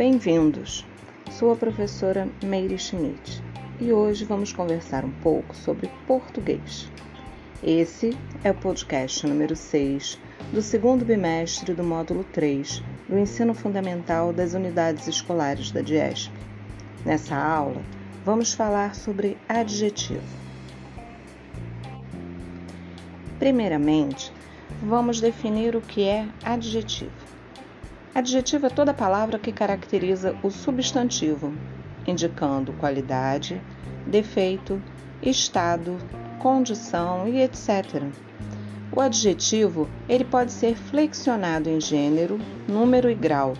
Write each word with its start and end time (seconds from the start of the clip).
Bem-vindos! 0.00 0.86
Sou 1.30 1.52
a 1.52 1.56
professora 1.56 2.26
Meire 2.42 2.78
Schmidt 2.78 3.42
e 3.78 3.92
hoje 3.92 4.24
vamos 4.24 4.50
conversar 4.50 5.04
um 5.04 5.10
pouco 5.10 5.54
sobre 5.54 5.90
português. 6.06 6.90
Esse 7.62 8.16
é 8.42 8.50
o 8.50 8.54
podcast 8.54 9.26
número 9.26 9.54
6 9.54 10.18
do 10.54 10.62
segundo 10.62 11.04
bimestre 11.04 11.74
do 11.74 11.84
módulo 11.84 12.24
3 12.32 12.82
do 13.10 13.18
Ensino 13.18 13.52
Fundamental 13.52 14.32
das 14.32 14.54
Unidades 14.54 15.06
Escolares 15.06 15.70
da 15.70 15.82
DIESP. 15.82 16.32
Nessa 17.04 17.36
aula, 17.36 17.82
vamos 18.24 18.54
falar 18.54 18.94
sobre 18.94 19.36
adjetivo. 19.46 20.24
Primeiramente, 23.38 24.32
vamos 24.82 25.20
definir 25.20 25.76
o 25.76 25.82
que 25.82 26.04
é 26.04 26.26
adjetivo. 26.42 27.29
Adjetivo 28.12 28.66
é 28.66 28.70
toda 28.70 28.92
palavra 28.92 29.38
que 29.38 29.52
caracteriza 29.52 30.36
o 30.42 30.50
substantivo, 30.50 31.54
indicando 32.04 32.72
qualidade, 32.72 33.62
defeito, 34.04 34.82
estado, 35.22 35.96
condição 36.40 37.28
e 37.28 37.40
etc. 37.40 38.02
O 38.90 39.00
adjetivo 39.00 39.88
ele 40.08 40.24
pode 40.24 40.50
ser 40.50 40.74
flexionado 40.74 41.70
em 41.70 41.80
gênero, 41.80 42.40
número 42.66 43.08
e 43.08 43.14
grau 43.14 43.54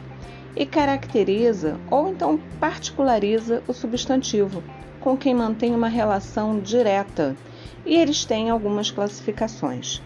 e 0.57 0.67
caracteriza 0.67 1.79
ou 1.89 2.09
então 2.09 2.37
particulariza 2.59 3.63
o 3.69 3.73
substantivo 3.73 4.65
com 4.99 5.17
quem 5.17 5.33
mantém 5.33 5.73
uma 5.73 5.89
relação 5.89 6.59
direta 6.59 7.37
e 7.87 7.97
eles 7.97 8.25
têm 8.25 8.51
algumas 8.51 8.91
classificações. 8.91 10.03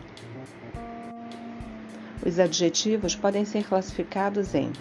Os 2.26 2.38
adjetivos 2.38 3.14
podem 3.14 3.44
ser 3.44 3.64
classificados 3.64 4.54
em 4.54 4.72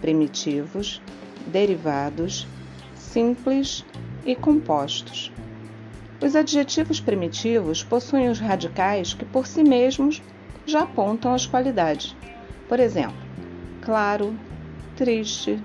primitivos, 0.00 1.02
derivados, 1.48 2.46
simples 2.94 3.84
e 4.24 4.36
compostos. 4.36 5.32
Os 6.22 6.36
adjetivos 6.36 7.00
primitivos 7.00 7.82
possuem 7.82 8.28
os 8.28 8.38
radicais 8.38 9.12
que 9.12 9.24
por 9.24 9.48
si 9.48 9.64
mesmos 9.64 10.22
já 10.64 10.82
apontam 10.82 11.34
as 11.34 11.44
qualidades. 11.44 12.16
Por 12.68 12.78
exemplo, 12.78 13.16
claro, 13.82 14.38
triste, 14.94 15.60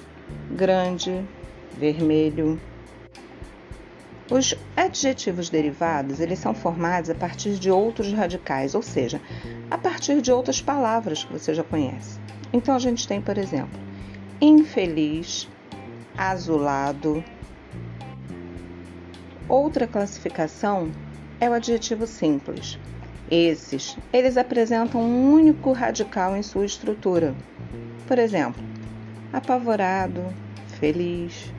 grande, 0.50 1.23
vermelho. 1.78 2.59
Os 4.31 4.55
adjetivos 4.77 5.49
derivados, 5.49 6.21
eles 6.21 6.39
são 6.39 6.53
formados 6.53 7.09
a 7.09 7.15
partir 7.15 7.55
de 7.59 7.69
outros 7.69 8.13
radicais, 8.13 8.73
ou 8.73 8.81
seja, 8.81 9.19
a 9.69 9.77
partir 9.77 10.21
de 10.21 10.31
outras 10.31 10.61
palavras 10.61 11.25
que 11.25 11.33
você 11.33 11.53
já 11.53 11.65
conhece. 11.65 12.17
Então 12.53 12.73
a 12.73 12.79
gente 12.79 13.05
tem, 13.05 13.19
por 13.19 13.38
exemplo, 13.38 13.77
infeliz, 14.39 15.49
azulado. 16.17 17.21
Outra 19.49 19.85
classificação 19.85 20.89
é 21.38 21.49
o 21.49 21.53
adjetivo 21.53 22.07
simples. 22.07 22.79
Esses, 23.29 23.97
eles 24.13 24.38
apresentam 24.38 25.01
um 25.01 25.33
único 25.33 25.73
radical 25.73 26.38
em 26.38 26.41
sua 26.41 26.66
estrutura. 26.66 27.35
Por 28.07 28.17
exemplo, 28.17 28.63
apavorado, 29.33 30.23
feliz, 30.79 31.53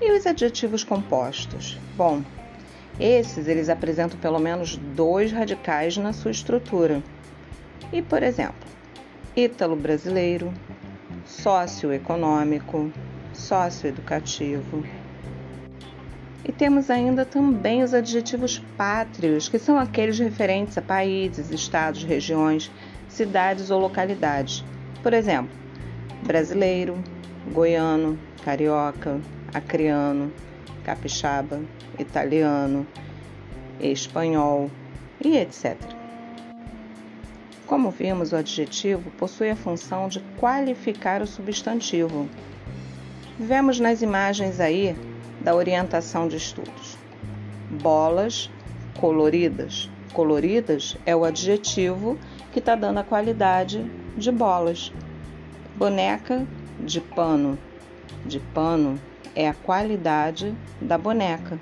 e 0.00 0.12
os 0.12 0.26
adjetivos 0.26 0.84
compostos? 0.84 1.78
Bom, 1.96 2.22
esses 2.98 3.46
eles 3.46 3.68
apresentam 3.68 4.18
pelo 4.18 4.38
menos 4.38 4.76
dois 4.76 5.32
radicais 5.32 5.96
na 5.96 6.12
sua 6.12 6.30
estrutura. 6.30 7.02
E, 7.92 8.02
por 8.02 8.22
exemplo, 8.22 8.66
ítalo-brasileiro, 9.36 10.52
socioeconômico, 11.24 12.90
socioeducativo. 13.32 14.84
E 16.44 16.52
temos 16.52 16.90
ainda 16.90 17.24
também 17.24 17.82
os 17.82 17.92
adjetivos 17.92 18.62
pátrios, 18.76 19.48
que 19.48 19.58
são 19.58 19.78
aqueles 19.78 20.18
referentes 20.18 20.78
a 20.78 20.82
países, 20.82 21.50
estados, 21.50 22.04
regiões, 22.04 22.70
cidades 23.08 23.70
ou 23.70 23.80
localidades. 23.80 24.64
Por 25.02 25.12
exemplo, 25.12 25.50
brasileiro, 26.24 27.02
goiano, 27.52 28.18
carioca, 28.44 29.20
acreano, 29.52 30.32
capixaba, 30.84 31.60
italiano, 31.98 32.86
espanhol 33.80 34.70
e 35.24 35.36
etc. 35.36 35.76
Como 37.66 37.90
vimos, 37.90 38.32
o 38.32 38.36
adjetivo 38.36 39.10
possui 39.12 39.50
a 39.50 39.56
função 39.56 40.08
de 40.08 40.20
qualificar 40.38 41.20
o 41.20 41.26
substantivo. 41.26 42.28
Vemos 43.38 43.80
nas 43.80 44.02
imagens 44.02 44.60
aí 44.60 44.96
da 45.40 45.54
orientação 45.54 46.28
de 46.28 46.36
estudos. 46.36 46.96
Bolas 47.68 48.48
coloridas. 48.98 49.90
Coloridas 50.12 50.96
é 51.04 51.14
o 51.14 51.24
adjetivo 51.24 52.16
que 52.52 52.60
está 52.60 52.76
dando 52.76 52.98
a 52.98 53.04
qualidade 53.04 53.84
de 54.16 54.30
bolas. 54.30 54.92
Boneca 55.74 56.46
de 56.78 57.00
pano. 57.00 57.58
De 58.24 58.38
pano 58.38 58.98
é 59.36 59.46
a 59.48 59.54
qualidade 59.54 60.52
da 60.80 60.96
boneca. 60.96 61.60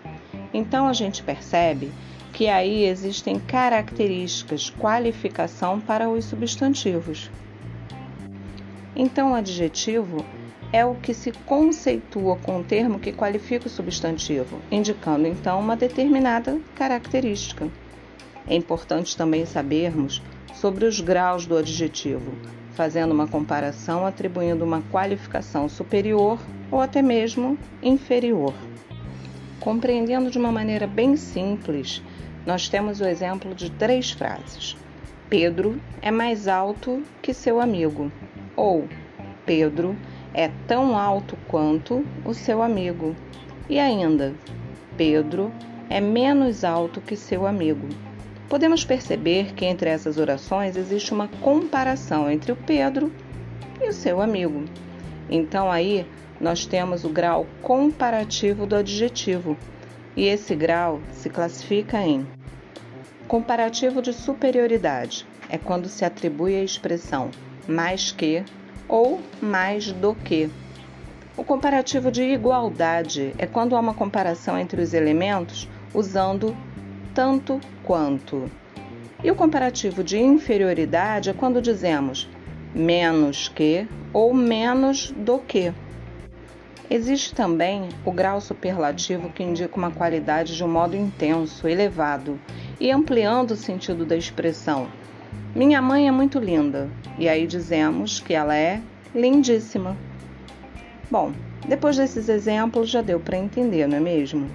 Então 0.54 0.86
a 0.86 0.92
gente 0.92 1.22
percebe 1.22 1.92
que 2.32 2.48
aí 2.48 2.84
existem 2.84 3.38
características, 3.38 4.70
qualificação 4.70 5.80
para 5.80 6.08
os 6.08 6.24
substantivos. 6.24 7.30
Então 8.96 9.32
o 9.32 9.34
adjetivo 9.34 10.24
é 10.72 10.84
o 10.84 10.94
que 10.94 11.12
se 11.12 11.30
conceitua 11.30 12.36
com 12.36 12.60
o 12.60 12.64
termo 12.64 12.98
que 12.98 13.12
qualifica 13.12 13.66
o 13.66 13.70
substantivo, 13.70 14.60
indicando 14.70 15.26
então 15.26 15.60
uma 15.60 15.76
determinada 15.76 16.60
característica. 16.74 17.68
É 18.48 18.54
importante 18.54 19.16
também 19.16 19.46
sabermos 19.46 20.22
sobre 20.54 20.84
os 20.84 21.00
graus 21.00 21.46
do 21.46 21.56
adjetivo, 21.56 22.32
fazendo 22.72 23.12
uma 23.12 23.26
comparação 23.26 24.04
atribuindo 24.04 24.64
uma 24.64 24.82
qualificação 24.90 25.68
superior 25.68 26.38
ou 26.74 26.80
até 26.80 27.00
mesmo 27.00 27.56
inferior. 27.80 28.52
Compreendendo 29.60 30.28
de 30.28 30.36
uma 30.36 30.50
maneira 30.50 30.88
bem 30.88 31.16
simples, 31.16 32.02
nós 32.44 32.68
temos 32.68 33.00
o 33.00 33.04
exemplo 33.04 33.54
de 33.54 33.70
três 33.70 34.10
frases. 34.10 34.76
Pedro 35.30 35.80
é 36.02 36.10
mais 36.10 36.48
alto 36.48 37.00
que 37.22 37.32
seu 37.32 37.60
amigo, 37.60 38.10
ou 38.56 38.88
Pedro 39.46 39.96
é 40.34 40.50
tão 40.66 40.98
alto 40.98 41.38
quanto 41.46 42.04
o 42.24 42.34
seu 42.34 42.60
amigo. 42.60 43.14
E 43.68 43.78
ainda, 43.78 44.34
Pedro 44.96 45.52
é 45.88 46.00
menos 46.00 46.64
alto 46.64 47.00
que 47.00 47.14
seu 47.14 47.46
amigo. 47.46 47.86
Podemos 48.48 48.84
perceber 48.84 49.54
que 49.54 49.64
entre 49.64 49.90
essas 49.90 50.18
orações 50.18 50.76
existe 50.76 51.14
uma 51.14 51.28
comparação 51.40 52.28
entre 52.28 52.50
o 52.50 52.56
Pedro 52.56 53.12
e 53.80 53.88
o 53.88 53.92
seu 53.92 54.20
amigo. 54.20 54.64
Então 55.30 55.70
aí 55.70 56.04
nós 56.44 56.66
temos 56.66 57.04
o 57.04 57.08
grau 57.08 57.46
comparativo 57.62 58.66
do 58.66 58.76
adjetivo, 58.76 59.56
e 60.14 60.26
esse 60.26 60.54
grau 60.54 61.00
se 61.10 61.30
classifica 61.30 61.98
em 62.02 62.26
comparativo 63.26 64.02
de 64.02 64.12
superioridade, 64.12 65.26
é 65.48 65.56
quando 65.56 65.88
se 65.88 66.04
atribui 66.04 66.54
a 66.54 66.62
expressão 66.62 67.30
mais 67.66 68.12
que 68.12 68.44
ou 68.86 69.22
mais 69.40 69.90
do 69.90 70.14
que. 70.14 70.50
O 71.34 71.42
comparativo 71.42 72.10
de 72.10 72.22
igualdade 72.22 73.34
é 73.38 73.46
quando 73.46 73.74
há 73.74 73.80
uma 73.80 73.94
comparação 73.94 74.58
entre 74.58 74.82
os 74.82 74.92
elementos 74.92 75.66
usando 75.94 76.54
tanto 77.14 77.58
quanto. 77.82 78.50
E 79.22 79.30
o 79.30 79.34
comparativo 79.34 80.04
de 80.04 80.18
inferioridade 80.18 81.30
é 81.30 81.32
quando 81.32 81.62
dizemos 81.62 82.28
menos 82.74 83.48
que 83.48 83.88
ou 84.12 84.34
menos 84.34 85.10
do 85.10 85.38
que. 85.38 85.72
Existe 86.94 87.34
também 87.34 87.88
o 88.04 88.12
grau 88.12 88.40
superlativo 88.40 89.28
que 89.30 89.42
indica 89.42 89.76
uma 89.76 89.90
qualidade 89.90 90.54
de 90.54 90.62
um 90.62 90.68
modo 90.68 90.96
intenso, 90.96 91.66
elevado 91.66 92.38
e 92.78 92.88
ampliando 92.88 93.50
o 93.50 93.56
sentido 93.56 94.06
da 94.06 94.16
expressão. 94.16 94.86
Minha 95.56 95.82
mãe 95.82 96.06
é 96.06 96.12
muito 96.12 96.38
linda, 96.38 96.88
e 97.18 97.28
aí 97.28 97.48
dizemos 97.48 98.20
que 98.20 98.32
ela 98.32 98.54
é 98.54 98.80
lindíssima. 99.12 99.96
Bom, 101.10 101.32
depois 101.66 101.96
desses 101.96 102.28
exemplos 102.28 102.90
já 102.90 103.02
deu 103.02 103.18
para 103.18 103.38
entender, 103.38 103.88
não 103.88 103.96
é 103.96 104.00
mesmo? 104.00 104.48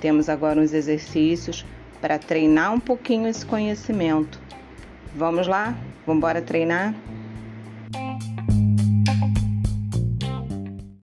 Temos 0.00 0.28
agora 0.28 0.60
uns 0.60 0.72
exercícios 0.72 1.66
para 2.00 2.16
treinar 2.16 2.72
um 2.72 2.78
pouquinho 2.78 3.26
esse 3.26 3.44
conhecimento. 3.44 4.40
Vamos 5.16 5.48
lá? 5.48 5.76
Vamos 6.06 6.18
embora 6.18 6.40
treinar? 6.40 6.94